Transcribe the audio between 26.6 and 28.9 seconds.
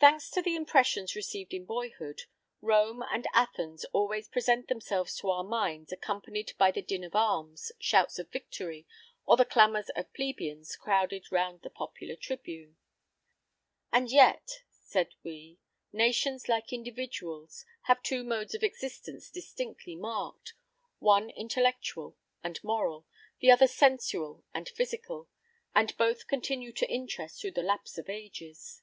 to interest through the lapse of ages."